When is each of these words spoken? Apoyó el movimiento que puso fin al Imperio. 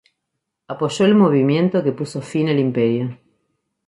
Apoyó 0.67 1.05
el 1.05 1.13
movimiento 1.13 1.83
que 1.83 1.91
puso 1.91 2.23
fin 2.23 2.49
al 2.49 2.57
Imperio. 2.57 3.19